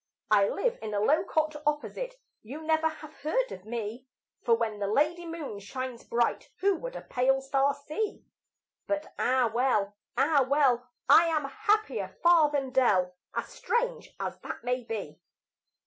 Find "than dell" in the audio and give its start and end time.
12.49-13.13